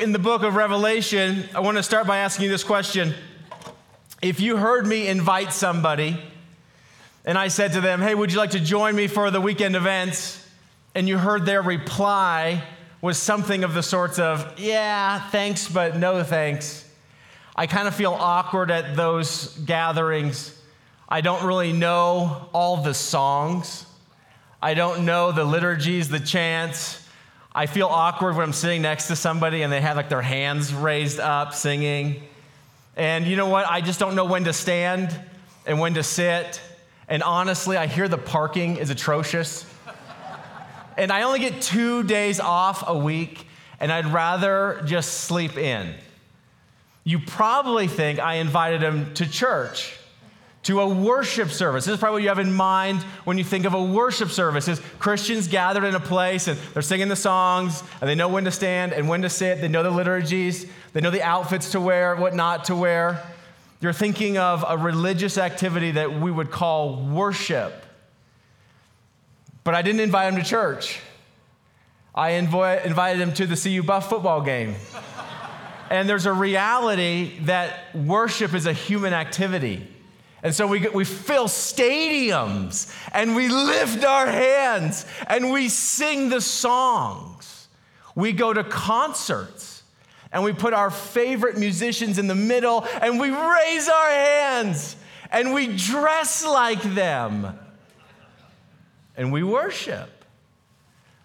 [0.00, 3.14] In the book of Revelation, I want to start by asking you this question.
[4.22, 6.22] If you heard me invite somebody
[7.24, 9.74] and I said to them, Hey, would you like to join me for the weekend
[9.74, 10.46] events?
[10.94, 12.62] And you heard their reply
[13.00, 16.88] was something of the sorts of, Yeah, thanks, but no thanks.
[17.56, 20.56] I kind of feel awkward at those gatherings.
[21.08, 23.84] I don't really know all the songs.
[24.62, 27.04] I don't know the liturgies, the chants.
[27.58, 30.72] I feel awkward when I'm sitting next to somebody and they have like their hands
[30.72, 32.22] raised up singing.
[32.96, 33.68] And you know what?
[33.68, 35.12] I just don't know when to stand
[35.66, 36.60] and when to sit.
[37.08, 39.66] And honestly, I hear the parking is atrocious.
[40.96, 43.44] and I only get two days off a week,
[43.80, 45.96] and I'd rather just sleep in.
[47.02, 49.97] You probably think I invited him to church
[50.68, 51.86] to a worship service.
[51.86, 54.68] This is probably what you have in mind when you think of a worship service
[54.68, 58.44] is Christians gathered in a place and they're singing the songs and they know when
[58.44, 59.62] to stand and when to sit.
[59.62, 60.66] They know the liturgies.
[60.92, 63.26] They know the outfits to wear, what not to wear.
[63.80, 67.86] You're thinking of a religious activity that we would call worship.
[69.64, 71.00] But I didn't invite him to church.
[72.14, 74.74] I invited him to the CU Buff football game.
[75.90, 79.94] and there's a reality that worship is a human activity.
[80.42, 86.40] And so we, we fill stadiums and we lift our hands and we sing the
[86.40, 87.68] songs.
[88.14, 89.82] We go to concerts
[90.32, 94.96] and we put our favorite musicians in the middle and we raise our hands
[95.30, 97.58] and we dress like them
[99.16, 100.24] and we worship.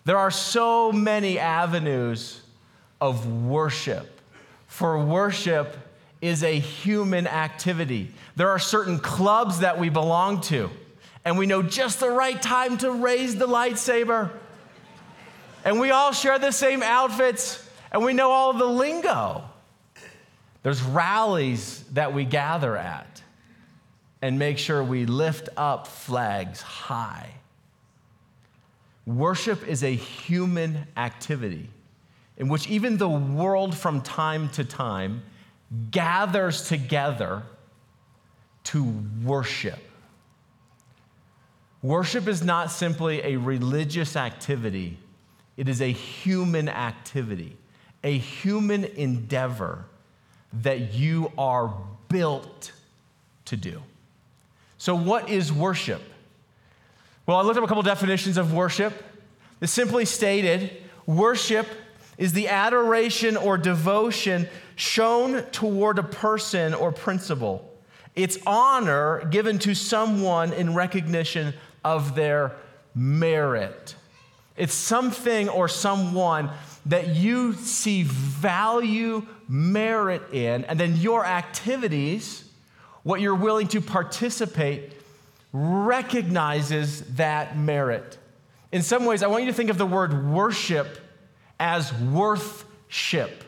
[0.05, 2.41] There are so many avenues
[2.99, 4.19] of worship.
[4.67, 5.77] For worship
[6.23, 8.09] is a human activity.
[8.37, 10.69] There are certain clubs that we belong to,
[11.25, 14.31] and we know just the right time to raise the lightsaber.
[15.65, 19.43] And we all share the same outfits, and we know all the lingo.
[20.63, 23.21] There's rallies that we gather at
[24.21, 27.31] and make sure we lift up flags high.
[29.05, 31.69] Worship is a human activity
[32.37, 35.23] in which even the world from time to time
[35.91, 37.43] gathers together
[38.65, 38.83] to
[39.23, 39.79] worship.
[41.81, 44.97] Worship is not simply a religious activity,
[45.57, 47.57] it is a human activity,
[48.03, 49.85] a human endeavor
[50.61, 51.73] that you are
[52.09, 52.71] built
[53.45, 53.81] to do.
[54.77, 56.01] So, what is worship?
[57.25, 58.93] Well, I looked up a couple definitions of worship.
[59.61, 60.71] It's simply stated
[61.05, 61.67] worship
[62.17, 67.69] is the adoration or devotion shown toward a person or principle
[68.15, 71.53] it's honor given to someone in recognition
[71.83, 72.55] of their
[72.93, 73.95] merit.
[74.55, 76.51] It's something or someone
[76.85, 82.47] that you see value, merit in, and then your activities,
[83.01, 84.93] what you're willing to participate,
[85.51, 88.17] recognizes that merit.
[88.71, 90.99] In some ways, I want you to think of the word worship
[91.63, 93.45] as worthship.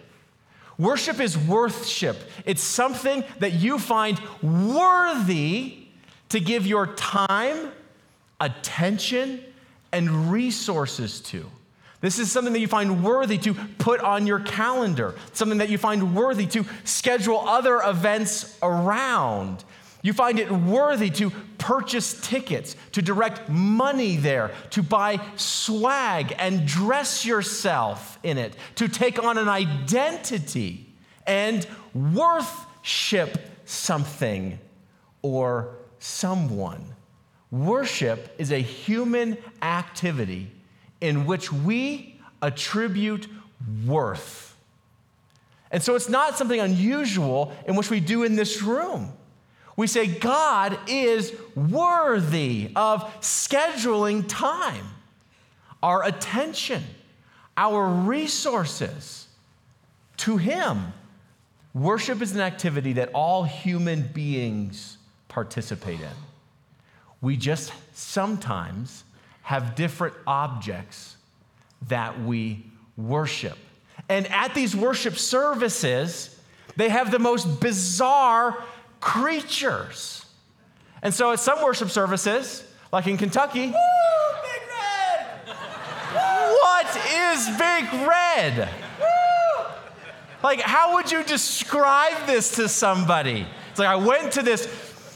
[0.78, 2.16] Worship is worthship.
[2.46, 5.80] It's something that you find worthy
[6.30, 7.74] to give your time,
[8.40, 9.44] attention,
[9.92, 11.46] and resources to.
[12.00, 15.78] This is something that you find worthy to put on your calendar, something that you
[15.78, 19.66] find worthy to schedule other events around.
[20.02, 21.32] You find it worthy to
[21.66, 28.88] purchase tickets, to direct money there, to buy swag and dress yourself in it, to
[28.88, 30.86] take on an identity
[31.26, 31.66] and
[31.96, 34.60] worship something
[35.24, 36.86] or someone.
[37.50, 40.52] Worship is a human activity
[41.02, 43.28] in which we attribute
[43.88, 44.56] worth.
[45.72, 49.14] And so it's not something unusual in which we do in this room.
[49.76, 54.86] We say God is worthy of scheduling time,
[55.84, 56.84] our attention,
[57.58, 59.28] our resources
[60.18, 60.94] to Him.
[61.74, 66.08] Worship is an activity that all human beings participate in.
[67.20, 69.04] We just sometimes
[69.42, 71.18] have different objects
[71.90, 72.64] that we
[72.96, 73.58] worship.
[74.08, 76.40] And at these worship services,
[76.78, 78.64] they have the most bizarre
[79.06, 80.26] creatures.
[81.04, 83.74] And so at some worship services, like in Kentucky, Woo,
[84.42, 85.28] Big Red!
[86.60, 88.68] what is Big Red?
[89.00, 89.66] Woo!
[90.44, 93.46] Like, how would you describe this to somebody?
[93.70, 94.68] It's like I went to this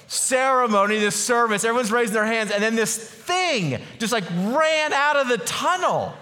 [0.06, 5.16] ceremony, this service, everyone's raising their hands, and then this thing just like ran out
[5.16, 6.14] of the tunnel.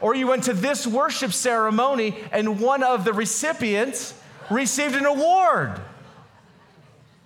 [0.00, 4.12] Or you went to this worship ceremony and one of the recipients
[4.50, 5.80] received an award.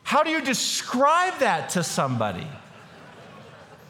[0.09, 2.47] How do you describe that to somebody?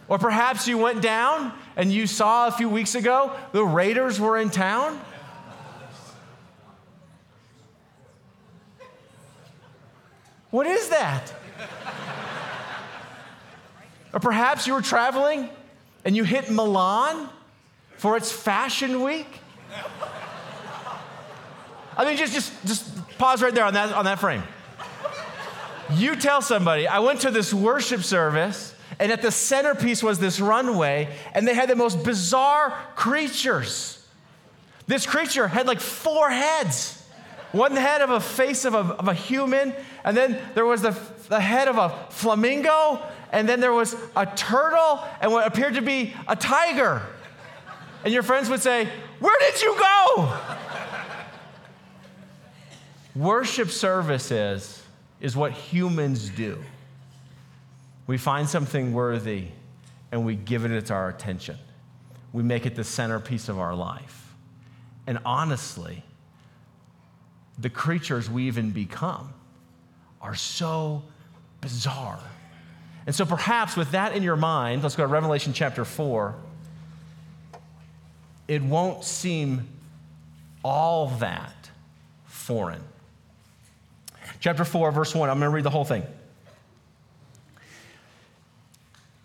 [0.08, 4.36] Or perhaps you went down and you saw a few weeks ago the Raiders were
[4.36, 5.00] in town.
[10.50, 11.32] What is that?
[14.12, 15.48] or perhaps you were traveling
[16.04, 17.28] and you hit Milan
[17.96, 19.28] for its fashion week.
[21.96, 24.42] I mean, just, just, just pause right there on that, on that frame.
[25.90, 30.40] You tell somebody, I went to this worship service, and at the centerpiece was this
[30.40, 34.06] runway, and they had the most bizarre creatures.
[34.86, 36.98] This creature had like four heads
[37.52, 39.74] one head of a face of a, of a human,
[40.04, 40.96] and then there was the,
[41.28, 43.02] the head of a flamingo,
[43.32, 47.02] and then there was a turtle, and what appeared to be a tiger.
[48.04, 48.88] And your friends would say,
[49.18, 50.38] Where did you go?
[53.14, 54.82] Worship services
[55.20, 56.58] is what humans do.
[58.06, 59.48] We find something worthy
[60.10, 61.58] and we give it its our attention.
[62.32, 64.34] We make it the centerpiece of our life.
[65.06, 66.02] And honestly,
[67.58, 69.32] the creatures we even become
[70.20, 71.02] are so
[71.60, 72.20] bizarre.
[73.06, 76.34] And so perhaps with that in your mind, let's go to Revelation chapter 4.
[78.46, 79.68] It won't seem
[80.62, 81.70] all that
[82.26, 82.82] foreign.
[84.40, 86.04] Chapter 4, verse 1, I'm going to read the whole thing.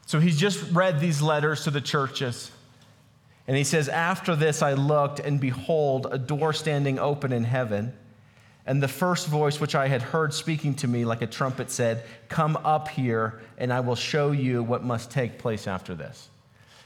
[0.05, 2.51] So he's just read these letters to the churches.
[3.47, 7.93] And he says, After this I looked, and behold, a door standing open in heaven.
[8.65, 12.03] And the first voice which I had heard speaking to me like a trumpet said,
[12.29, 16.29] Come up here, and I will show you what must take place after this.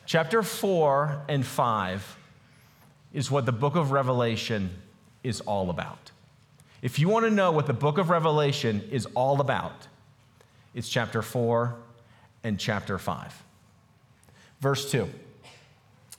[0.06, 2.18] Chapter 4 and 5
[3.14, 4.70] is what the book of Revelation
[5.24, 6.12] is all about.
[6.88, 9.90] If you want to know what the book of Revelation is all about,
[10.74, 11.76] it's chapter 4
[12.46, 13.44] and chapter 5.
[14.62, 15.10] Verse 2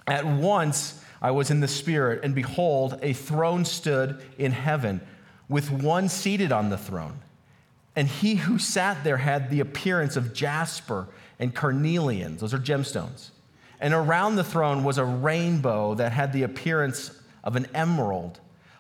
[0.07, 5.01] At once I was in the Spirit, and behold, a throne stood in heaven,
[5.49, 7.21] with one seated on the throne.
[7.97, 13.31] And he who sat there had the appearance of jasper and carnelian, those are gemstones.
[13.81, 18.39] And around the throne was a rainbow that had the appearance of an emerald.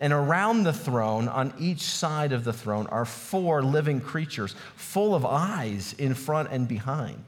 [0.00, 5.14] And around the throne, on each side of the throne, are four living creatures, full
[5.14, 7.22] of eyes in front and behind.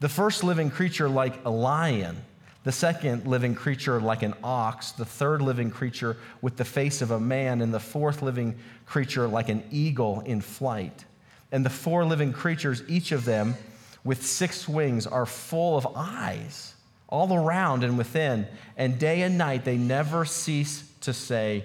[0.00, 2.16] The first living creature, like a lion,
[2.64, 7.12] the second living creature, like an ox, the third living creature, with the face of
[7.12, 8.56] a man, and the fourth living
[8.86, 11.04] creature, like an eagle in flight.
[11.52, 13.54] And the four living creatures, each of them
[14.02, 16.74] with six wings, are full of eyes
[17.10, 18.46] all around and within.
[18.76, 21.64] And day and night they never cease to say,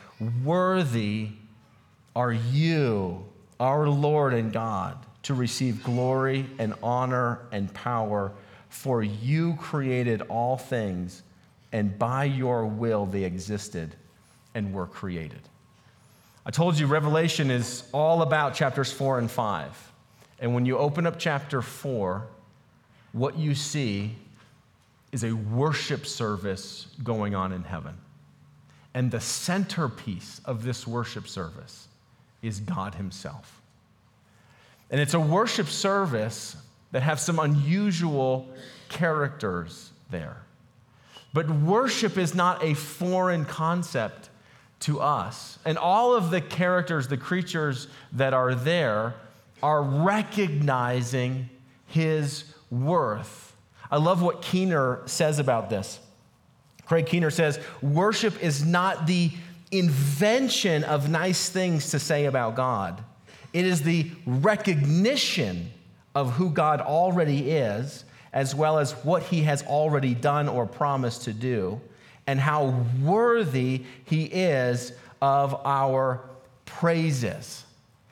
[0.43, 1.29] Worthy
[2.15, 3.25] are you,
[3.59, 8.31] our Lord and God, to receive glory and honor and power,
[8.69, 11.23] for you created all things,
[11.71, 13.95] and by your will they existed
[14.53, 15.41] and were created.
[16.45, 19.91] I told you Revelation is all about chapters four and five.
[20.39, 22.27] And when you open up chapter four,
[23.11, 24.15] what you see
[25.11, 27.95] is a worship service going on in heaven.
[28.93, 31.87] And the centerpiece of this worship service
[32.41, 33.61] is God Himself.
[34.89, 36.57] And it's a worship service
[36.91, 38.49] that have some unusual
[38.89, 40.37] characters there.
[41.33, 44.29] But worship is not a foreign concept
[44.81, 45.57] to us.
[45.63, 49.13] And all of the characters, the creatures that are there,
[49.63, 51.49] are recognizing
[51.87, 53.55] His worth.
[53.89, 55.99] I love what Keener says about this.
[56.91, 59.31] Craig Keener says, Worship is not the
[59.71, 63.01] invention of nice things to say about God.
[63.53, 65.71] It is the recognition
[66.15, 71.21] of who God already is, as well as what he has already done or promised
[71.21, 71.79] to do,
[72.27, 76.19] and how worthy he is of our
[76.65, 77.63] praises.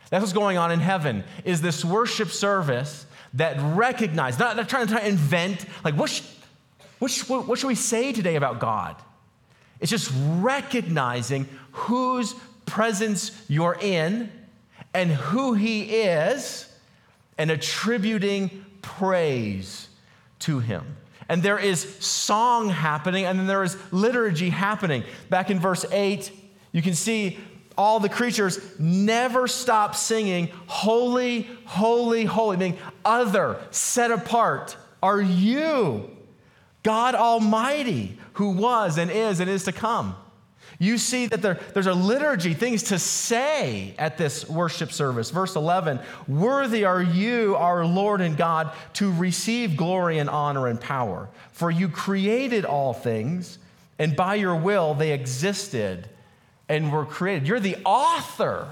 [0.09, 4.87] That's what's going on in heaven, is this worship service that recognizes, not, not trying
[4.87, 6.21] to invent, like, what,
[6.99, 8.95] what, what should we say today about God?
[9.79, 14.31] It's just recognizing whose presence you're in
[14.93, 16.71] and who he is
[17.37, 19.87] and attributing praise
[20.39, 20.97] to him.
[21.29, 25.03] And there is song happening, and then there is liturgy happening.
[25.29, 26.31] Back in verse 8,
[26.71, 27.37] you can see
[27.77, 36.09] all the creatures never stop singing, Holy, holy, holy, meaning other, set apart are you,
[36.89, 40.15] God Almighty, who was and is and is to come.
[40.79, 45.29] You see that there, there's a liturgy, things to say at this worship service.
[45.29, 50.81] Verse 11 Worthy are you, our Lord and God, to receive glory and honor and
[50.81, 51.29] power.
[51.51, 53.59] For you created all things,
[53.99, 56.09] and by your will they existed
[56.67, 57.47] and were created.
[57.47, 58.67] You're the author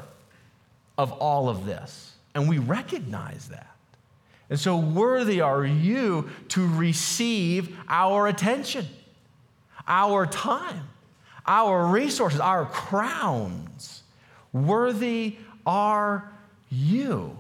[0.98, 3.77] of all of this, and we recognize that.
[4.50, 8.86] And so, worthy are you to receive our attention,
[9.88, 10.88] our time
[11.48, 14.04] our resources, our crowns.
[14.52, 16.32] Worthy are
[16.70, 17.38] you.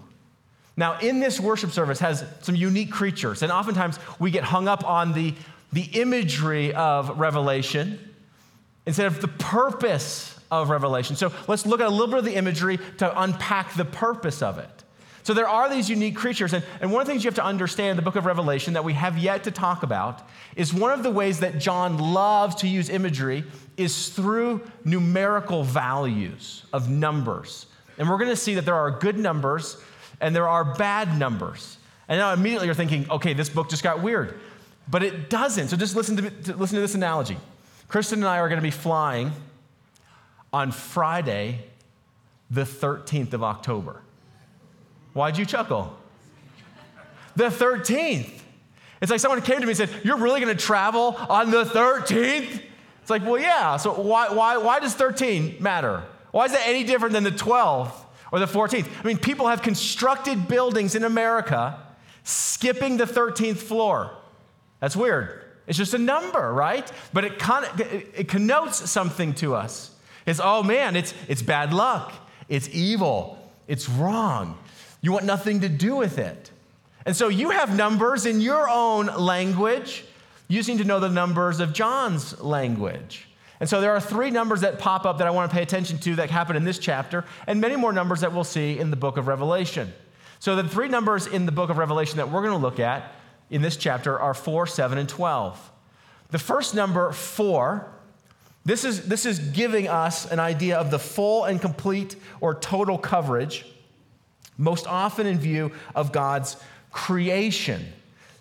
[0.77, 4.87] Now, in this worship service has some unique creatures, and oftentimes we get hung up
[4.87, 5.33] on the,
[5.73, 7.99] the imagery of Revelation
[8.85, 11.15] instead of the purpose of Revelation.
[11.15, 14.59] So let's look at a little bit of the imagery to unpack the purpose of
[14.59, 14.83] it.
[15.27, 17.43] So there are these unique creatures, and, and one of the things you have to
[17.43, 20.93] understand in the book of Revelation that we have yet to talk about is one
[20.93, 23.43] of the ways that John loves to use imagery
[23.75, 27.65] is through numerical values of numbers.
[27.97, 29.75] And we're going to see that there are good numbers
[30.21, 31.77] and there are bad numbers.
[32.07, 34.39] And now immediately you're thinking, okay, this book just got weird.
[34.87, 35.67] But it doesn't.
[35.67, 37.35] So just listen to, to listen to this analogy.
[37.89, 39.33] Kristen and I are going to be flying
[40.53, 41.65] on Friday,
[42.49, 44.03] the 13th of October.
[45.17, 45.97] Why'd you chuckle?
[47.35, 48.29] The 13th.
[49.01, 51.63] It's like someone came to me and said, You're really going to travel on the
[51.63, 52.61] 13th?
[53.01, 53.77] It's like, Well, yeah.
[53.77, 56.03] So why, why, why does 13 matter?
[56.29, 57.93] Why is that any different than the 12th
[58.31, 58.87] or the 14th?
[59.03, 61.79] I mean, people have constructed buildings in America
[62.23, 64.11] skipping the 13th floor.
[64.81, 65.45] That's weird.
[65.65, 66.89] It's just a number, right?
[67.11, 69.95] But it, con- it connotes something to us.
[70.27, 72.13] It's, oh man, it's, it's bad luck.
[72.49, 73.51] It's evil.
[73.67, 74.59] It's wrong.
[75.07, 76.51] You want nothing to do with it.
[77.05, 80.03] And so you have numbers in your own language.
[80.49, 83.25] You seem to know the numbers of John's language.
[83.61, 85.97] And so there are three numbers that pop up that I want to pay attention
[85.99, 88.97] to that happen in this chapter, and many more numbers that we'll see in the
[88.97, 89.93] book of Revelation.
[90.39, 93.13] So the three numbers in the book of Revelation that we're going to look at
[93.49, 95.71] in this chapter are 4, 7, and 12.
[96.31, 97.89] The first number, 4,
[98.65, 102.97] this is, this is giving us an idea of the full and complete or total
[102.97, 103.63] coverage
[104.57, 106.57] most often in view of God's
[106.91, 107.85] creation.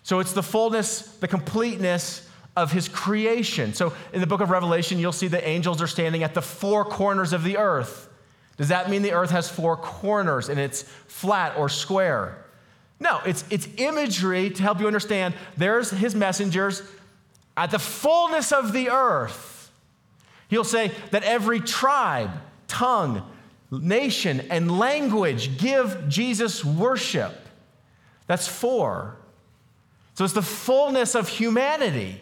[0.03, 3.73] So it's the fullness, the completeness of his creation.
[3.73, 6.85] So in the book of Revelation, you'll see the angels are standing at the four
[6.85, 8.09] corners of the earth.
[8.57, 12.43] Does that mean the earth has four corners and it's flat or square?
[12.99, 16.81] No, it's, it's imagery to help you understand there's his messengers
[17.55, 19.71] at the fullness of the earth.
[20.47, 22.31] He'll say that every tribe,
[22.67, 23.29] tongue,
[23.71, 27.33] nation, and language give Jesus worship.
[28.27, 29.17] That's four.
[30.15, 32.21] So it's the fullness of humanity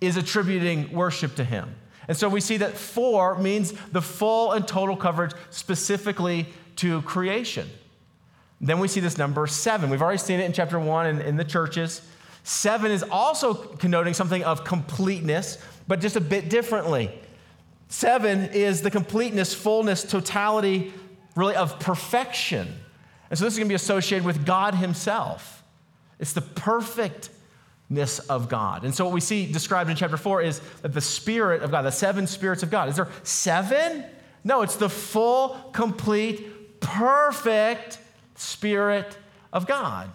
[0.00, 1.74] is attributing worship to him.
[2.08, 7.68] And so we see that four means the full and total coverage specifically to creation.
[8.60, 9.90] Then we see this number seven.
[9.90, 12.02] We've already seen it in chapter one in, in the churches.
[12.44, 17.10] Seven is also connoting something of completeness, but just a bit differently.
[17.88, 20.92] Seven is the completeness, fullness, totality,
[21.34, 22.68] really of perfection.
[23.30, 25.62] And so this is going to be associated with God Himself.
[26.18, 28.84] It's the perfectness of God.
[28.84, 31.82] And so what we see described in chapter four is that the Spirit of God,
[31.82, 32.88] the seven spirits of God.
[32.88, 34.04] Is there seven?
[34.44, 37.98] No, it's the full, complete, perfect
[38.34, 39.16] Spirit
[39.52, 40.10] of God.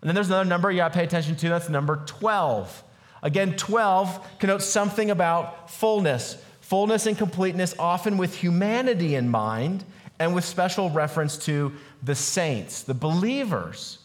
[0.00, 1.48] And then there's another number you got to pay attention to.
[1.48, 2.82] That's number 12.
[3.22, 6.36] Again, 12 connotes something about fullness,
[6.74, 9.84] fullness and completeness, often with humanity in mind
[10.18, 11.70] and with special reference to
[12.02, 14.00] the saints, the believers.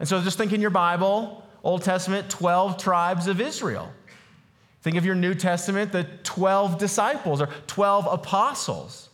[0.00, 3.92] And so just think in your Bible, Old Testament, 12 tribes of Israel.
[4.82, 9.10] Think of your New Testament, the 12 disciples or 12 apostles.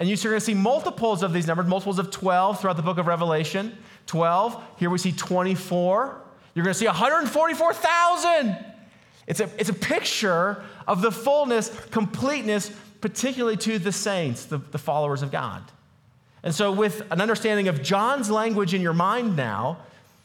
[0.00, 2.98] And you're going to see multiples of these numbers, multiples of 12 throughout the book
[2.98, 3.78] of Revelation.
[4.06, 6.20] 12, here we see 24.
[6.56, 8.71] You're going to see 144,000.
[9.26, 14.78] It's a, it's a picture of the fullness, completeness, particularly to the saints, the, the
[14.78, 15.62] followers of God.
[16.42, 19.78] And so, with an understanding of John's language in your mind now,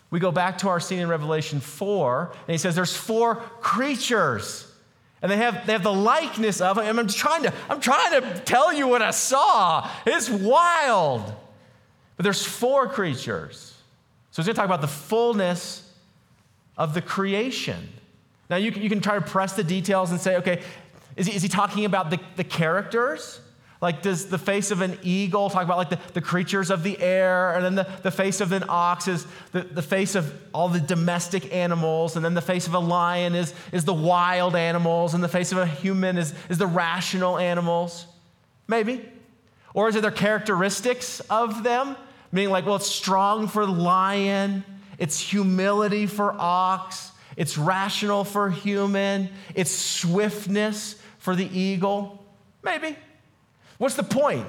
[0.09, 4.63] we go back to our scene in Revelation 4, and he says there's four creatures.
[5.21, 8.39] And they have, they have the likeness of, and I'm trying to, I'm trying to
[8.45, 9.89] tell you what I saw.
[10.05, 11.23] It's wild.
[12.15, 13.73] But there's four creatures.
[14.31, 15.91] So he's going to talk about the fullness
[16.77, 17.89] of the creation.
[18.49, 20.61] Now you can, you can try to press the details and say, okay,
[21.15, 23.41] is he, is he talking about the, the characters?
[23.79, 26.99] Like, does the face of an eagle talk about like the, the creatures of the
[26.99, 27.53] air?
[27.53, 30.79] And then the, the face of an ox is the, the face of all the
[30.79, 32.15] domestic animals.
[32.15, 35.13] And then the face of a lion is, is the wild animals.
[35.13, 38.07] And the face of a human is, is the rational animals.
[38.67, 39.07] Maybe.
[39.75, 41.95] Or is it their characteristics of them?
[42.31, 44.63] Meaning, like, well, it's strong for lion,
[44.97, 52.25] it's humility for ox, it's rational for human, it's swiftness for the eagle.
[52.63, 52.97] Maybe.
[53.77, 54.47] What's the point?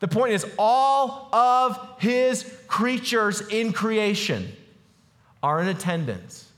[0.00, 4.52] The point is, all of his creatures in creation
[5.42, 6.50] are in attendance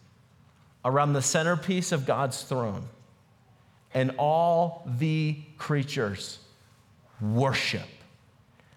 [0.85, 2.83] around the centerpiece of God's throne.
[3.95, 6.38] And all the creatures
[7.21, 7.87] worship.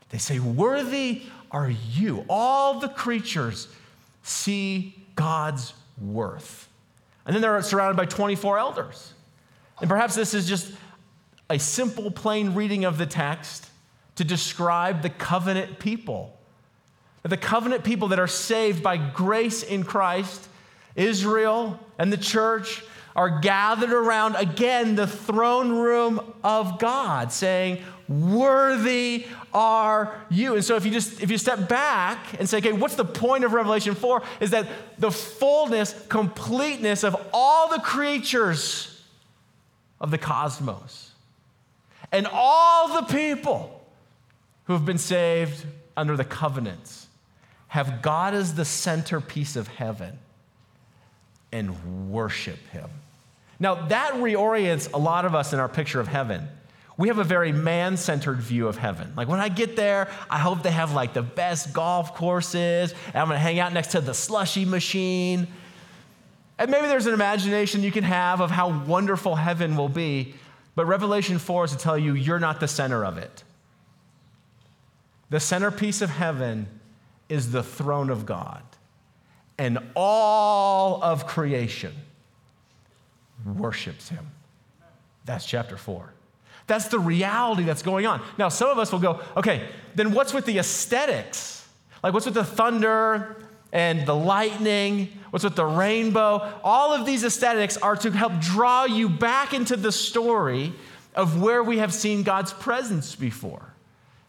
[0.09, 2.25] They say, Worthy are you.
[2.29, 3.67] All the creatures
[4.21, 6.67] see God's worth.
[7.25, 9.13] And then they're surrounded by 24 elders.
[9.81, 10.71] And perhaps this is just
[11.49, 13.69] a simple, plain reading of the text
[14.15, 16.37] to describe the covenant people.
[17.23, 20.47] The covenant people that are saved by grace in Christ,
[20.95, 22.83] Israel and the church,
[23.15, 30.55] are gathered around again the throne room of God, saying, Worthy are you.
[30.55, 33.43] And so if you just if you step back and say, okay, what's the point
[33.43, 34.23] of Revelation 4?
[34.39, 39.03] Is that the fullness, completeness of all the creatures
[40.01, 41.11] of the cosmos
[42.11, 43.79] and all the people
[44.65, 47.07] who have been saved under the covenants
[47.67, 50.17] have God as the centerpiece of heaven
[51.51, 52.89] and worship Him.
[53.59, 56.47] Now, that reorients a lot of us in our picture of heaven.
[56.99, 59.13] We have a very man centered view of heaven.
[59.15, 63.15] Like when I get there, I hope they have like the best golf courses, and
[63.15, 65.47] I'm gonna hang out next to the slushy machine.
[66.57, 70.35] And maybe there's an imagination you can have of how wonderful heaven will be.
[70.75, 73.45] But Revelation 4 is to tell you you're not the center of it.
[75.29, 76.67] The centerpiece of heaven
[77.29, 78.63] is the throne of God,
[79.57, 81.93] and all of creation
[83.45, 84.27] worships him.
[85.23, 86.11] That's chapter 4.
[86.69, 88.21] That's the reality that's going on.
[88.37, 91.67] Now, some of us will go, okay, then what's with the aesthetics?
[92.03, 93.35] Like, what's with the thunder
[93.73, 95.09] and the lightning?
[95.31, 96.59] What's with the rainbow?
[96.63, 100.71] All of these aesthetics are to help draw you back into the story
[101.15, 103.73] of where we have seen God's presence before.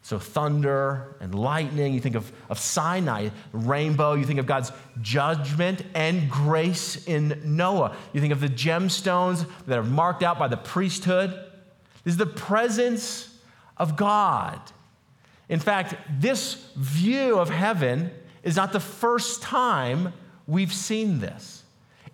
[0.03, 4.72] So, thunder and lightning, you think of, of Sinai, rainbow, you think of God's
[5.03, 7.94] judgment and grace in Noah.
[8.14, 11.50] You think of the gemstones that are marked out by the priesthood.
[12.05, 13.37] Is the presence
[13.77, 14.61] of God.
[15.49, 18.11] In fact, this view of heaven
[18.43, 20.13] is not the first time
[20.47, 21.65] we've seen this.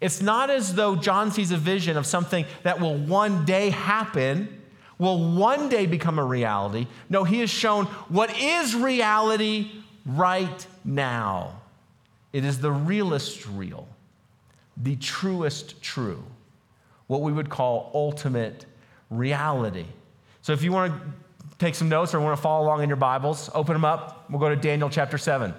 [0.00, 4.62] It's not as though John sees a vision of something that will one day happen,
[4.98, 6.86] will one day become a reality.
[7.08, 9.70] No, he has shown what is reality
[10.04, 11.60] right now.
[12.32, 13.88] It is the realest real,
[14.76, 16.22] the truest true,
[17.06, 18.66] what we would call ultimate
[19.10, 19.86] reality.
[20.42, 21.00] So if you want to
[21.58, 24.26] take some notes or want to follow along in your Bibles, open them up.
[24.30, 25.54] We'll go to Daniel chapter 7.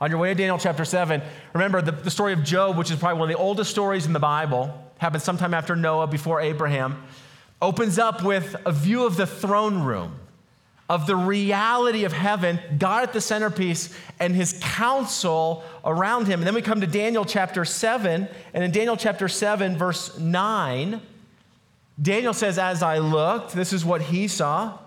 [0.00, 2.98] On your way to Daniel chapter 7, remember the, the story of Job, which is
[2.98, 7.04] probably one of the oldest stories in the Bible, happened sometime after Noah, before Abraham,
[7.60, 10.16] opens up with a view of the throne room,
[10.88, 16.40] of the reality of heaven, God at the centerpiece, and his counsel around him.
[16.40, 21.00] And then we come to Daniel chapter 7, and in Daniel chapter 7, verse 9,
[22.00, 24.78] Daniel says, As I looked, this is what he saw.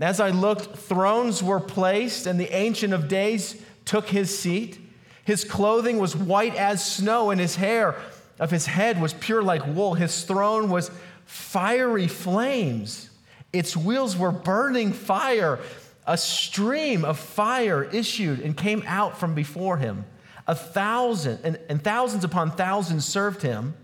[0.00, 4.78] As I looked, thrones were placed, and the Ancient of Days took his seat.
[5.24, 7.96] His clothing was white as snow, and his hair
[8.38, 9.94] of his head was pure like wool.
[9.94, 10.90] His throne was
[11.26, 13.10] fiery flames.
[13.52, 15.58] Its wheels were burning fire.
[16.06, 20.04] A stream of fire issued and came out from before him.
[20.46, 23.74] A thousand and, and thousands upon thousands served him.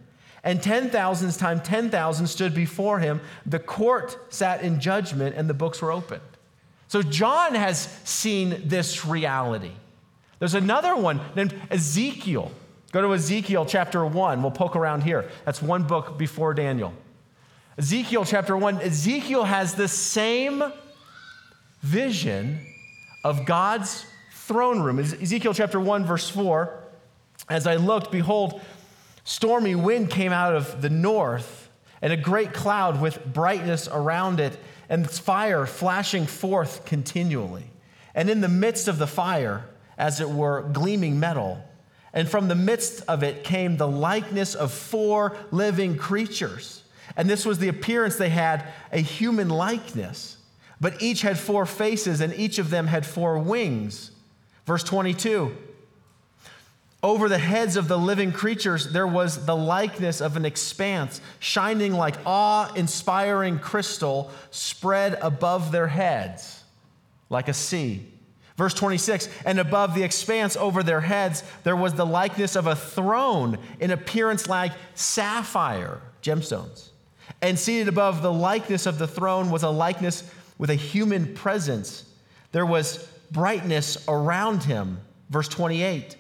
[0.45, 3.21] And 10,000s times 10,000 stood before him.
[3.47, 6.21] The court sat in judgment, and the books were opened.
[6.87, 9.73] So John has seen this reality.
[10.39, 12.53] There's another one named Ezekiel.
[12.93, 14.43] Go to Ezekiel chapter 1.
[14.43, 15.29] We'll poke around here.
[15.45, 16.93] That's one book before Daniel.
[17.79, 18.83] Ezekiel chapter 1.
[18.83, 20.63] Ezekiel has the same
[21.81, 22.61] vision
[23.25, 24.99] of God's throne room.
[24.99, 26.85] Ezekiel chapter 1, verse 4.
[27.49, 28.61] As I looked, behold,
[29.25, 31.69] stormy wind came out of the north,
[32.01, 34.59] and a great cloud with brightness around it,
[34.89, 37.65] and its fire flashing forth continually.
[38.15, 39.65] And in the midst of the fire,
[39.99, 41.65] as it were, gleaming metal.
[42.13, 46.85] And from the midst of it came the likeness of four living creatures.
[47.17, 50.37] And this was the appearance they had a human likeness.
[50.81, 54.11] But each had four faces, and each of them had four wings.
[54.67, 55.57] Verse 22
[57.05, 61.93] Over the heads of the living creatures, there was the likeness of an expanse, shining
[61.93, 66.65] like awe inspiring crystal spread above their heads,
[67.29, 68.11] like a sea.
[68.57, 72.75] Verse 26 And above the expanse over their heads, there was the likeness of a
[72.75, 76.89] throne in appearance like sapphire, gemstones.
[77.43, 80.25] And seated above the likeness of the throne was a likeness
[80.57, 82.07] with a human presence.
[82.53, 85.03] There was brightness around him.
[85.29, 86.17] Verse 28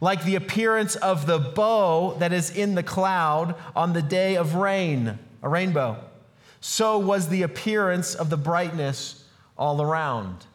[0.00, 4.54] like the appearance of the bow that is in the cloud on the day of
[4.54, 5.96] rain, a rainbow.
[6.60, 9.24] So was the appearance of the brightness
[9.56, 10.46] all around.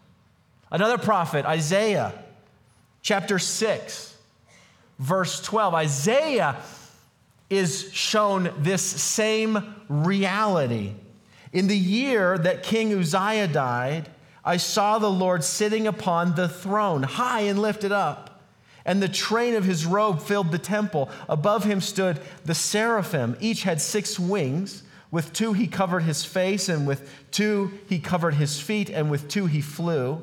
[0.71, 2.13] Another prophet, Isaiah,
[3.01, 4.17] chapter 6,
[4.99, 5.73] verse 12.
[5.73, 6.57] Isaiah
[7.49, 10.93] is shown this same reality.
[11.51, 14.09] In the year that King Uzziah died,
[14.43, 18.32] I saw the Lord sitting upon the throne, high and lifted up,
[18.85, 21.09] and the train of his robe filled the temple.
[21.29, 23.37] Above him stood the seraphim.
[23.39, 24.83] Each had six wings.
[25.09, 29.27] With two he covered his face, and with two he covered his feet, and with
[29.27, 30.21] two he flew.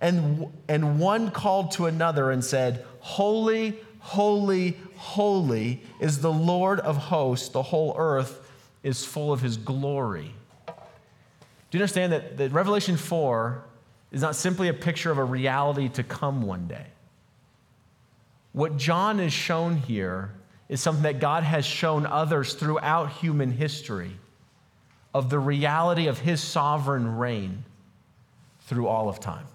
[0.00, 6.96] And, and one called to another and said, Holy, holy, holy is the Lord of
[6.96, 7.48] hosts.
[7.50, 8.50] The whole earth
[8.82, 10.34] is full of his glory.
[10.66, 13.62] Do you understand that, that Revelation 4
[14.10, 16.86] is not simply a picture of a reality to come one day?
[18.52, 20.32] What John is shown here
[20.68, 24.16] is something that God has shown others throughout human history
[25.14, 27.64] of the reality of his sovereign reign
[28.62, 29.46] through all of time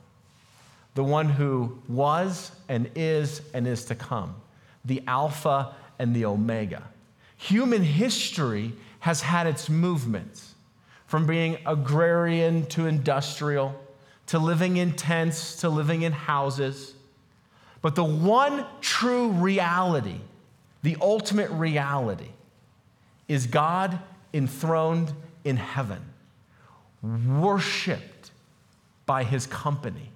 [0.97, 4.33] the one who was and is and is to come,
[4.83, 6.81] the Alpha and the Omega.
[7.37, 10.55] Human history has had its movements
[11.05, 13.79] from being agrarian to industrial,
[14.25, 16.95] to living in tents, to living in houses.
[17.81, 20.19] But the one true reality,
[20.83, 22.31] the ultimate reality,
[23.27, 23.99] is God
[24.33, 25.13] enthroned
[25.43, 26.01] in heaven,
[27.01, 28.31] worshiped
[29.05, 30.11] by his company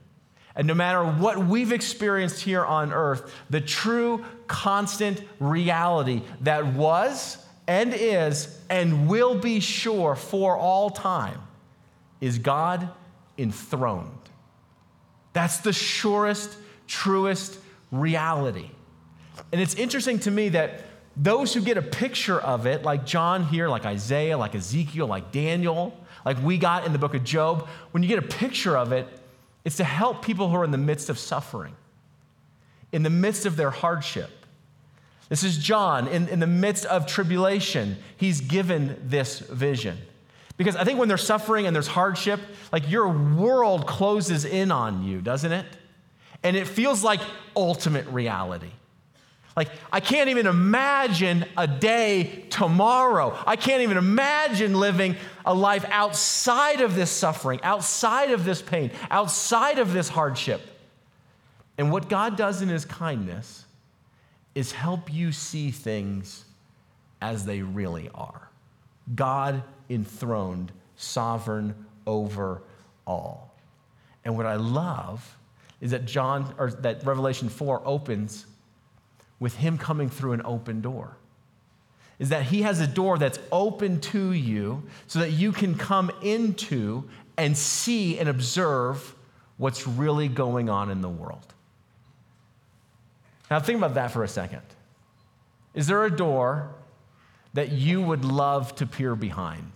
[0.55, 7.37] and no matter what we've experienced here on earth, the true, constant reality that was
[7.67, 11.39] and is and will be sure for all time
[12.19, 12.89] is God
[13.37, 14.09] enthroned.
[15.33, 16.57] That's the surest,
[16.91, 17.57] truest
[17.89, 18.69] reality.
[19.53, 20.81] And it's interesting to me that
[21.15, 25.31] those who get a picture of it, like John here, like Isaiah, like Ezekiel, like
[25.31, 28.91] Daniel, like we got in the book of Job, when you get a picture of
[28.91, 29.07] it,
[29.63, 31.73] it's to help people who are in the midst of suffering,
[32.91, 34.29] in the midst of their hardship.
[35.29, 37.97] This is John in, in the midst of tribulation.
[38.17, 39.97] He's given this vision.
[40.57, 42.41] Because I think when there's suffering and there's hardship,
[42.73, 45.65] like your world closes in on you, doesn't it?
[46.43, 47.21] And it feels like
[47.55, 48.71] ultimate reality.
[49.55, 53.37] Like, I can't even imagine a day tomorrow.
[53.45, 58.91] I can't even imagine living a life outside of this suffering, outside of this pain,
[59.09, 60.61] outside of this hardship.
[61.77, 63.65] And what God does in His kindness
[64.55, 66.45] is help you see things
[67.21, 68.49] as they really are.
[69.13, 71.75] God enthroned, sovereign
[72.07, 72.61] over
[73.05, 73.53] all.
[74.23, 75.37] And what I love
[75.81, 78.45] is that John or that Revelation 4 opens
[79.39, 81.17] with Him coming through an open door.
[82.19, 86.11] Is that He has a door that's open to you so that you can come
[86.21, 89.15] into and see and observe
[89.57, 91.53] what's really going on in the world.
[93.49, 94.61] Now, think about that for a second.
[95.73, 96.73] Is there a door
[97.53, 99.71] that you would love to peer behind,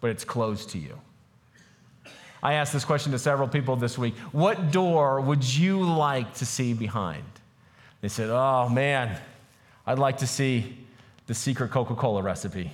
[0.00, 1.00] but it's closed to you?
[2.42, 4.16] I asked this question to several people this week.
[4.32, 7.24] What door would you like to see behind?
[8.00, 9.18] They said, Oh man,
[9.86, 10.78] I'd like to see
[11.26, 12.72] the secret Coca Cola recipe.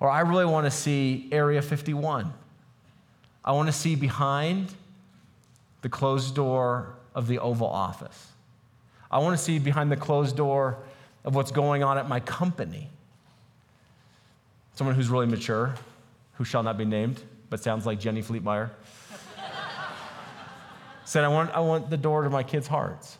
[0.00, 2.32] Or I really want to see Area 51.
[3.44, 4.72] I want to see behind
[5.82, 8.28] the closed door of the Oval Office.
[9.10, 10.78] I want to see behind the closed door
[11.24, 12.88] of what's going on at my company.
[14.74, 15.74] Someone who's really mature,
[16.40, 18.70] who shall not be named, but sounds like Jenny Fleetmeyer,
[21.04, 23.18] said, I want, I want the door to my kids' hearts.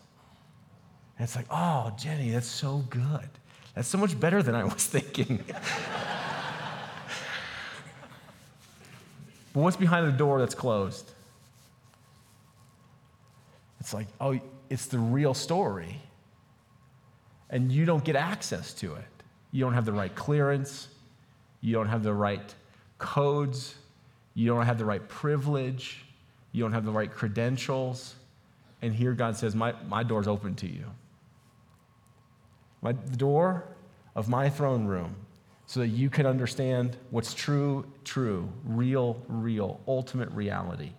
[1.18, 3.28] And it's like, oh, Jenny, that's so good.
[3.74, 5.44] That's so much better than I was thinking.
[9.52, 11.12] but what's behind the door that's closed?
[13.80, 16.00] It's like, oh, it's the real story.
[17.50, 19.04] And you don't get access to it.
[19.52, 20.88] You don't have the right clearance.
[21.61, 22.54] You don't have the right
[23.00, 23.74] codes.
[24.34, 26.04] You don't have the right privilege.
[26.52, 28.14] You don't have the right credentials.
[28.82, 30.84] And here God says, My, my door's open to you.
[32.82, 33.64] My, the door
[34.14, 35.16] of my throne room,
[35.66, 40.92] so that you can understand what's true, true, real, real, ultimate reality,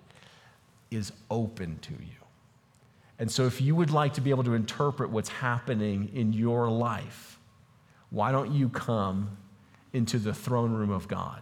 [0.92, 2.22] is open to you.
[3.20, 6.70] And so, if you would like to be able to interpret what's happening in your
[6.70, 7.40] life,
[8.10, 9.38] why don't you come
[9.94, 11.42] into the throne room of God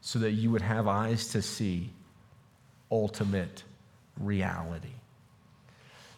[0.00, 1.90] so that you would have eyes to see
[2.90, 3.64] ultimate
[4.18, 4.94] reality?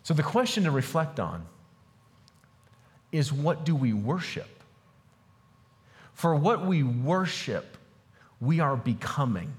[0.02, 1.46] So, the question to reflect on
[3.12, 4.48] is what do we worship?
[6.14, 7.76] For what we worship,
[8.40, 9.52] we are becoming.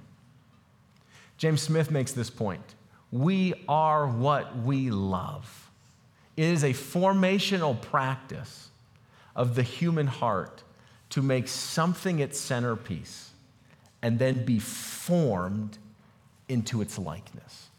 [1.37, 2.75] James Smith makes this point.
[3.11, 5.69] We are what we love.
[6.35, 8.69] It is a formational practice
[9.35, 10.63] of the human heart
[11.11, 13.32] to make something its centerpiece
[14.03, 15.79] and then be formed
[16.49, 17.69] into its likeness.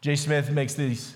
[0.00, 0.16] J.
[0.16, 1.14] Smith makes these,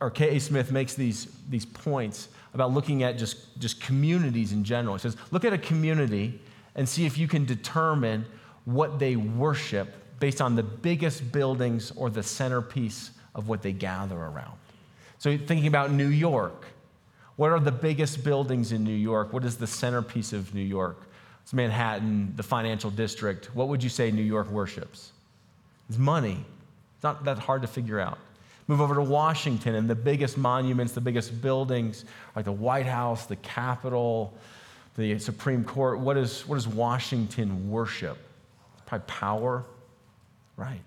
[0.00, 0.38] or K.A.
[0.38, 4.94] Smith makes these, these points about looking at just, just communities in general.
[4.94, 6.40] He says, look at a community
[6.74, 8.26] and see if you can determine
[8.66, 14.16] what they worship based on the biggest buildings or the centerpiece of what they gather
[14.16, 14.58] around.
[15.18, 16.66] So, thinking about New York,
[17.36, 19.32] what are the biggest buildings in New York?
[19.32, 21.05] What is the centerpiece of New York?
[21.46, 23.54] It's Manhattan, the financial district.
[23.54, 25.12] What would you say New York worships?
[25.88, 26.44] It's money.
[26.96, 28.18] It's not that hard to figure out.
[28.66, 32.04] Move over to Washington, and the biggest monuments, the biggest buildings,
[32.34, 34.34] like the White House, the Capitol,
[34.96, 36.00] the Supreme Court.
[36.00, 38.18] What, is, what does Washington worship?
[38.72, 39.64] It's probably power,
[40.56, 40.82] right?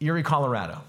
[0.00, 0.80] Erie, Colorado.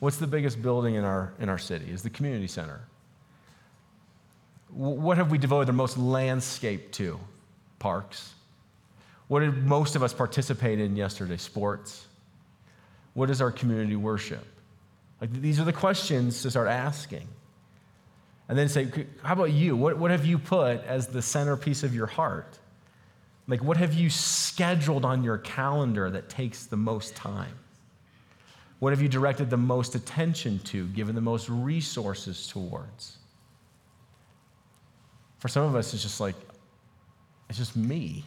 [0.00, 1.92] What's the biggest building in our, in our city?
[1.92, 2.80] Is the community center.
[4.72, 7.20] What have we devoted the most landscape to?
[7.78, 8.32] Parks.
[9.28, 11.36] What did most of us participate in yesterday?
[11.36, 12.06] Sports.
[13.14, 14.44] What is our community worship?
[15.20, 17.28] Like, these are the questions to start asking.
[18.48, 18.90] And then say,
[19.22, 19.76] how about you?
[19.76, 22.58] What, what have you put as the centerpiece of your heart?
[23.46, 27.58] Like, what have you scheduled on your calendar that takes the most time?
[28.78, 33.18] What have you directed the most attention to, given the most resources towards?
[35.42, 36.36] For some of us, it's just like,
[37.48, 38.24] it's just me.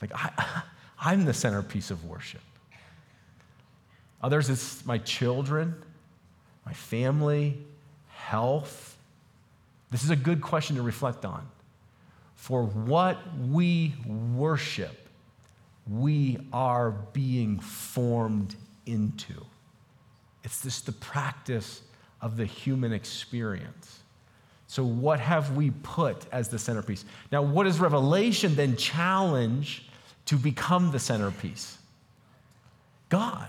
[0.00, 0.62] Like, I,
[0.98, 2.40] I'm the centerpiece of worship.
[4.22, 5.74] Others, it's my children,
[6.64, 7.58] my family,
[8.08, 8.96] health.
[9.90, 11.46] This is a good question to reflect on.
[12.36, 15.10] For what we worship,
[15.86, 19.44] we are being formed into.
[20.42, 21.82] It's just the practice
[22.22, 24.04] of the human experience.
[24.76, 27.06] So, what have we put as the centerpiece?
[27.32, 29.88] Now, what does Revelation then challenge
[30.26, 31.78] to become the centerpiece?
[33.08, 33.48] God.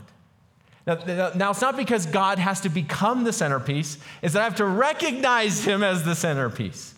[0.86, 4.56] Now, now, it's not because God has to become the centerpiece, it's that I have
[4.56, 6.96] to recognize Him as the centerpiece.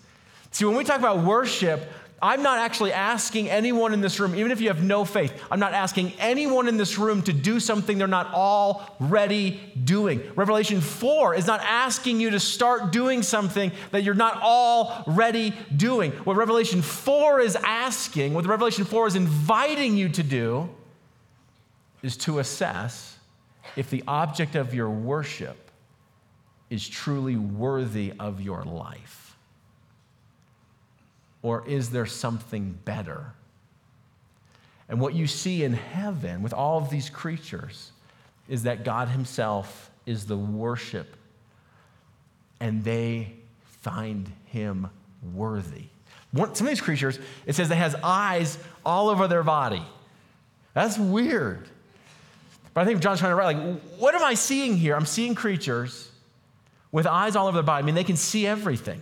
[0.52, 4.52] See, when we talk about worship, I'm not actually asking anyone in this room, even
[4.52, 7.98] if you have no faith, I'm not asking anyone in this room to do something
[7.98, 10.22] they're not already doing.
[10.36, 16.12] Revelation 4 is not asking you to start doing something that you're not already doing.
[16.12, 20.70] What Revelation 4 is asking, what Revelation 4 is inviting you to do,
[22.02, 23.18] is to assess
[23.76, 25.58] if the object of your worship
[26.70, 29.29] is truly worthy of your life.
[31.42, 33.34] Or is there something better?
[34.90, 37.92] And what you see in heaven with all of these creatures
[38.48, 41.16] is that God Himself is the worship,
[42.60, 43.34] and they
[43.82, 44.90] find Him
[45.36, 45.84] worthy.
[46.32, 49.84] One, some of these creatures, it says they has eyes all over their body.
[50.74, 51.68] That's weird.
[52.74, 54.96] But I think John's trying to write, like, what am I seeing here?
[54.96, 56.12] I'm seeing creatures
[56.92, 57.84] with eyes all over their body.
[57.84, 59.02] I mean, they can see everything.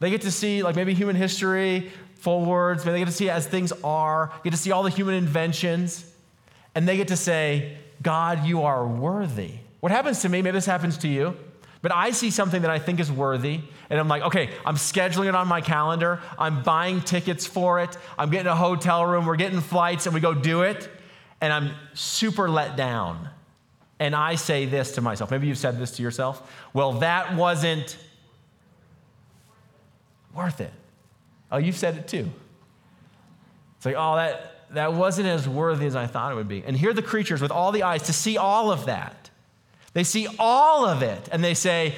[0.00, 3.46] They get to see, like, maybe human history, forwards, maybe they get to see as
[3.46, 6.10] things are, get to see all the human inventions,
[6.74, 9.52] and they get to say, God, you are worthy.
[9.80, 11.36] What happens to me, maybe this happens to you,
[11.82, 15.28] but I see something that I think is worthy, and I'm like, okay, I'm scheduling
[15.28, 19.36] it on my calendar, I'm buying tickets for it, I'm getting a hotel room, we're
[19.36, 20.88] getting flights, and we go do it,
[21.42, 23.28] and I'm super let down.
[24.00, 25.30] And I say this to myself.
[25.30, 26.50] Maybe you've said this to yourself.
[26.72, 27.96] Well, that wasn't
[30.34, 30.72] worth it.
[31.50, 32.30] Oh, you've said it too.
[33.76, 36.64] It's like, oh, that, that wasn't as worthy as I thought it would be.
[36.64, 39.30] And here the creatures with all the eyes to see all of that.
[39.92, 41.94] They see all of it and they say,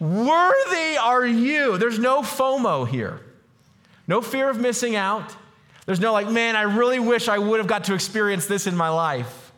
[0.00, 1.78] Worthy are you.
[1.78, 3.20] There's no FOMO here,
[4.06, 5.34] no fear of missing out.
[5.86, 8.74] There's no like, man, I really wish I would have got to experience this in
[8.74, 9.52] my life.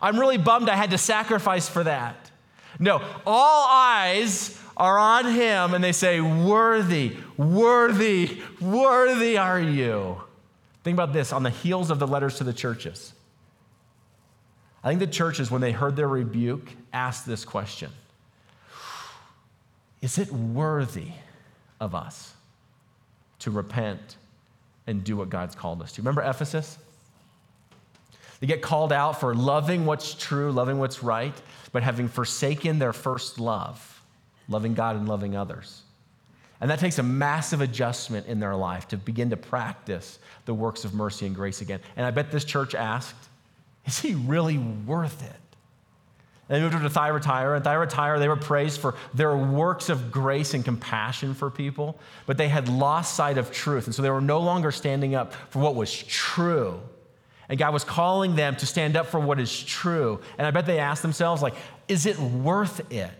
[0.00, 2.30] I'm really bummed I had to sacrifice for that.
[2.78, 10.22] No, all eyes are on him and they say, Worthy, worthy, worthy are you.
[10.82, 13.12] Think about this on the heels of the letters to the churches.
[14.82, 17.90] I think the churches, when they heard their rebuke, asked this question
[20.00, 21.12] Is it worthy
[21.78, 22.32] of us
[23.40, 24.16] to repent
[24.86, 26.00] and do what God's called us to?
[26.00, 26.78] Remember Ephesus?
[28.40, 31.34] They get called out for loving what's true, loving what's right,
[31.72, 33.99] but having forsaken their first love,
[34.50, 35.82] loving God and loving others.
[36.60, 40.84] And that takes a massive adjustment in their life to begin to practice the works
[40.84, 41.80] of mercy and grace again.
[41.96, 43.16] And I bet this church asked,
[43.86, 45.36] is he really worth it?
[46.48, 50.10] And they moved over to Thyatira, and Thyatira, they were praised for their works of
[50.10, 53.86] grace and compassion for people, but they had lost sight of truth.
[53.86, 56.80] And so they were no longer standing up for what was true
[57.50, 60.20] and God was calling them to stand up for what is true.
[60.38, 61.54] And I bet they asked themselves, like,
[61.88, 63.10] is it worth it?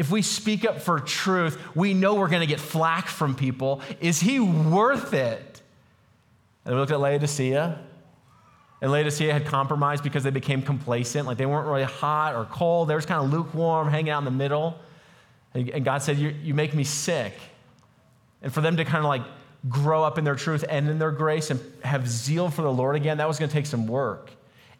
[0.00, 3.82] If we speak up for truth, we know we're going to get flack from people.
[4.00, 5.60] Is he worth it?
[6.64, 7.78] And we looked at Laodicea,
[8.80, 11.26] and Laodicea had compromised because they became complacent.
[11.26, 12.88] Like they weren't really hot or cold.
[12.88, 14.78] They were just kind of lukewarm, hanging out in the middle.
[15.52, 17.34] And God said, You, you make me sick.
[18.40, 19.24] And for them to kind of like
[19.68, 22.96] grow up in their truth and in their grace and have zeal for the Lord
[22.96, 24.30] again, that was going to take some work.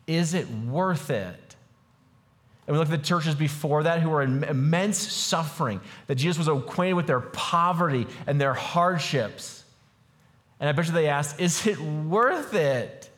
[0.06, 1.49] Is it worth it?
[2.66, 6.38] And we look at the churches before that who were in immense suffering, that Jesus
[6.38, 9.64] was acquainted with their poverty and their hardships.
[10.60, 13.10] And I bet you they asked, Is it worth it?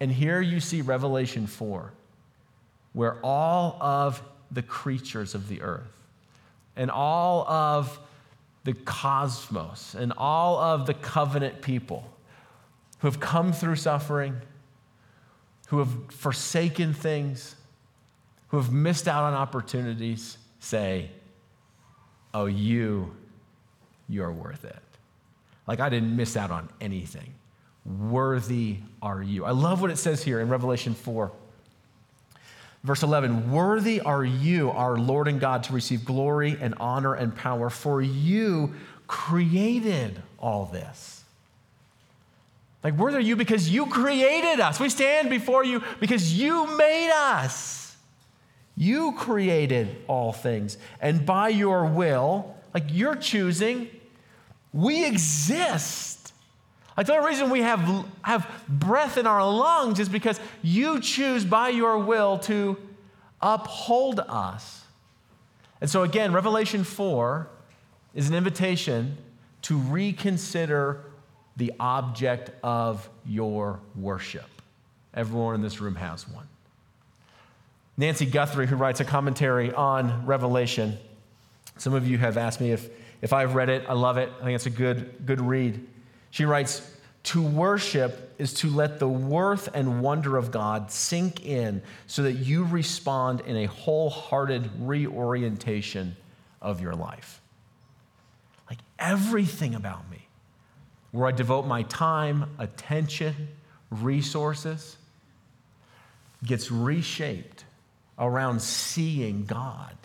[0.00, 1.92] And here you see Revelation 4,
[2.92, 5.82] where all of the creatures of the earth
[6.76, 7.98] and all of
[8.64, 12.08] the cosmos and all of the covenant people
[13.00, 14.36] who have come through suffering,
[15.68, 17.56] who have forsaken things,
[18.48, 21.10] who have missed out on opportunities, say,
[22.34, 23.14] Oh, you,
[24.08, 24.76] you're worth it.
[25.66, 27.34] Like I didn't miss out on anything.
[27.84, 29.44] Worthy are you.
[29.44, 31.32] I love what it says here in Revelation 4.
[32.84, 37.34] Verse 11, worthy are you, our Lord and God, to receive glory and honor and
[37.34, 38.72] power, for you
[39.08, 41.24] created all this.
[42.84, 44.78] Like, worthy are you because you created us.
[44.78, 47.77] We stand before you because you made us.
[48.78, 50.78] You created all things.
[51.00, 53.88] And by your will, like you're choosing,
[54.72, 56.32] we exist.
[56.96, 61.44] Like the only reason we have, have breath in our lungs is because you choose
[61.44, 62.76] by your will to
[63.42, 64.84] uphold us.
[65.80, 67.48] And so, again, Revelation 4
[68.14, 69.18] is an invitation
[69.62, 71.00] to reconsider
[71.56, 74.48] the object of your worship.
[75.14, 76.46] Everyone in this room has one.
[77.98, 80.96] Nancy Guthrie, who writes a commentary on Revelation,
[81.78, 82.88] some of you have asked me if,
[83.20, 83.84] if I've read it.
[83.88, 84.30] I love it.
[84.40, 85.84] I think it's a good, good read.
[86.30, 86.88] She writes,
[87.24, 92.34] To worship is to let the worth and wonder of God sink in so that
[92.34, 96.16] you respond in a wholehearted reorientation
[96.62, 97.40] of your life.
[98.70, 100.28] Like everything about me,
[101.10, 103.48] where I devote my time, attention,
[103.90, 104.96] resources,
[106.44, 107.64] gets reshaped
[108.18, 109.96] around seeing God,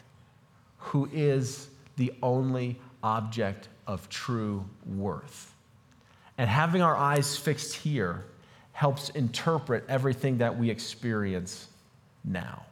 [0.78, 5.53] who is the only object of true worth.
[6.38, 8.26] And having our eyes fixed here
[8.72, 11.68] helps interpret everything that we experience
[12.24, 12.64] now.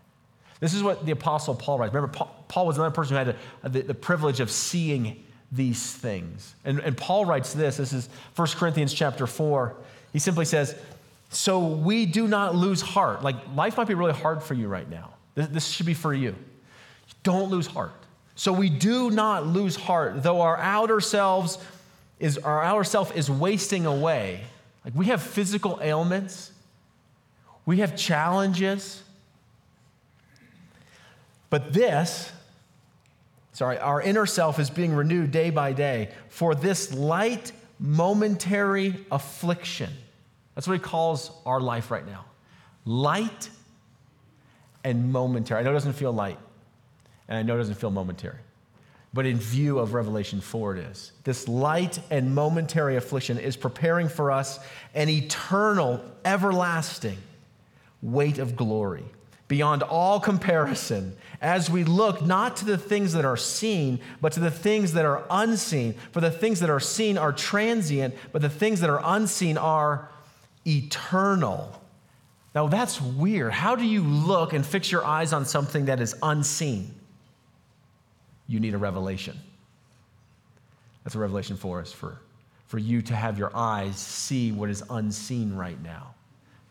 [0.60, 1.94] This is what the Apostle Paul writes.
[1.94, 6.56] Remember, Paul was another person who had the, the, privilege of seeing these things.
[6.64, 7.78] And, and Paul writes this.
[7.78, 9.76] This is 1 Corinthians chapter 4.
[10.14, 10.76] He simply says,
[11.30, 13.24] So we do not lose heart.
[13.24, 15.14] Like, life might be really hard for you right now.
[15.36, 16.36] This, should be for you.
[17.24, 17.94] Don't lose heart.
[18.36, 21.58] So we do not lose heart, though our outer selves
[22.20, 24.44] is our outer self is wasting away.
[24.86, 26.52] Like we have physical ailments,
[27.66, 29.04] we have challenges.
[31.50, 32.32] But this,
[33.52, 39.92] sorry, our inner self is being renewed day by day for this light, momentary affliction.
[40.56, 42.26] That's what he calls our life right now
[42.86, 43.50] light
[44.84, 45.60] and momentary.
[45.60, 46.40] I know it doesn't feel light,
[47.28, 48.40] and I know it doesn't feel momentary.
[49.14, 51.12] But in view of Revelation 4, it is.
[51.24, 54.60] This light and momentary affliction is preparing for us
[54.94, 57.18] an eternal, everlasting
[58.02, 59.04] weight of glory
[59.52, 64.40] beyond all comparison as we look not to the things that are seen, but to
[64.40, 65.94] the things that are unseen.
[66.14, 70.10] For the things that are seen are transient, but the things that are unseen are
[70.66, 71.81] eternal.
[72.54, 73.54] Now that's weird.
[73.54, 76.94] How do you look and fix your eyes on something that is unseen?
[78.48, 79.38] You need a revelation.
[81.04, 82.20] That's a Revelation for us, for.
[82.68, 86.14] For you to have your eyes see what is unseen right now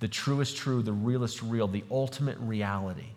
[0.01, 3.11] the truest true, the realest real, the ultimate reality,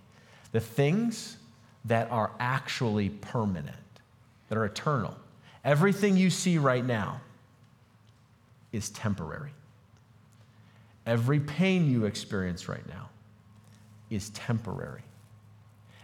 [0.52, 1.38] the things
[1.86, 3.78] that are actually permanent,
[4.50, 5.16] that are eternal.
[5.64, 7.22] Everything you see right now
[8.74, 9.52] is temporary.
[11.06, 13.10] Every pain you experience right now
[14.10, 15.02] is temporary.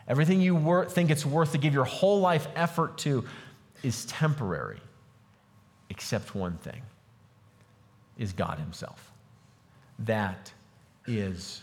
[0.07, 3.23] Everything you wor- think it's worth to give your whole life effort to
[3.83, 4.81] is temporary,
[5.89, 6.81] except one thing
[8.17, 9.11] is God Himself.
[9.99, 10.51] That
[11.05, 11.61] is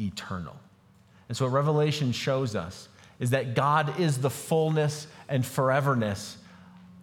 [0.00, 0.56] eternal.
[1.28, 2.88] And so, what Revelation shows us
[3.20, 6.36] is that God is the fullness and foreverness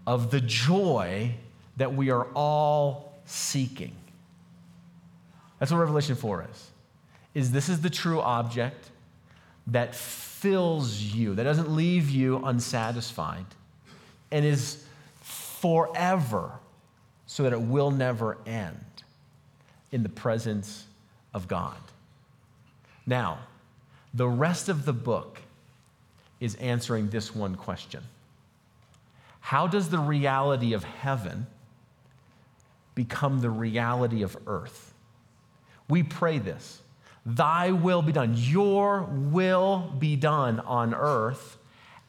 [0.08, 1.36] of the joy
[1.78, 3.96] that we are all seeking.
[5.60, 6.72] That's what Revelation 4 is.
[7.34, 8.90] Is this is the true object
[9.68, 13.46] that fills you, that doesn't leave you unsatisfied,
[14.32, 14.86] and is
[15.22, 16.52] forever
[17.26, 18.80] so that it will never end
[19.92, 20.86] in the presence
[21.34, 21.78] of God.
[23.06, 23.40] Now,
[24.14, 25.42] the rest of the book
[26.40, 28.04] is answering this one question
[29.40, 31.48] How does the reality of heaven
[32.94, 34.95] become the reality of earth?
[35.88, 36.82] We pray this
[37.26, 41.58] Thy will be done, your will be done on earth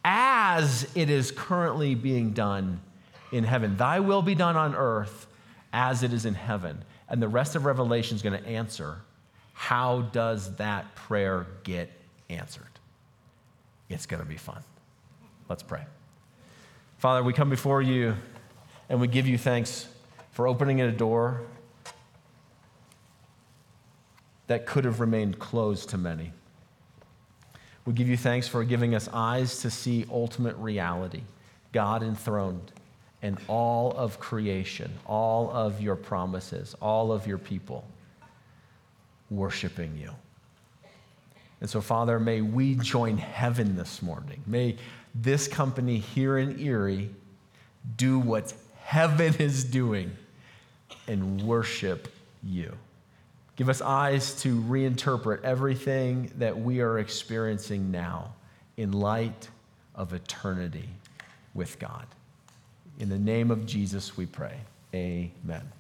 [0.05, 2.81] as it is currently being done
[3.33, 3.77] in heaven.
[3.77, 5.27] Thy will be done on earth
[5.73, 6.85] as it is in heaven.
[7.09, 8.99] And the rest of Revelation is going to answer
[9.53, 11.91] how does that prayer get
[12.29, 12.65] answered?
[13.89, 14.63] It's going to be fun.
[15.49, 15.83] Let's pray.
[16.99, 18.15] Father, we come before you
[18.91, 19.89] and we give you thanks
[20.33, 21.41] for opening a door
[24.47, 26.33] that could have remained closed to many.
[27.85, 31.23] We give you thanks for giving us eyes to see ultimate reality,
[31.73, 32.73] God enthroned,
[33.23, 37.85] and all of creation, all of your promises, all of your people
[39.31, 40.11] worshiping you.
[41.61, 44.43] And so, Father, may we join heaven this morning.
[44.47, 44.77] May
[45.15, 47.11] this company here in Erie
[47.97, 50.13] do what heaven is doing
[51.09, 52.77] and worship you.
[53.57, 58.35] Give us eyes to reinterpret everything that we are experiencing now
[58.77, 59.49] in light
[59.95, 60.89] of eternity
[61.55, 62.07] with God.
[62.99, 64.59] In the name of Jesus, we pray.
[64.95, 65.73] Amen.